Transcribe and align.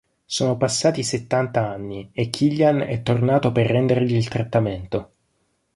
Sono 0.25 0.57
passati 0.57 1.03
settanta 1.03 1.69
anni 1.69 2.09
e 2.11 2.31
Killian 2.31 2.81
è 2.81 3.03
tornato 3.03 3.51
per 3.51 3.67
rendergli 3.67 4.15
il 4.15 4.27
trattamento. 4.29 5.11